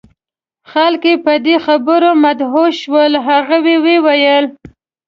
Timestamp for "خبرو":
1.65-2.09